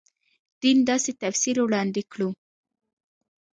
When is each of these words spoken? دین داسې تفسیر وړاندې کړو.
دین 0.61 0.77
داسې 0.89 1.11
تفسیر 1.21 1.55
وړاندې 1.61 2.01
کړو. 2.11 2.29